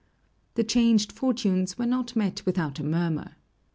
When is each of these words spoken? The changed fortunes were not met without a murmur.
The 0.55 0.63
changed 0.63 1.11
fortunes 1.11 1.77
were 1.77 1.85
not 1.85 2.15
met 2.15 2.43
without 2.43 2.79
a 2.79 2.83
murmur. 2.83 3.35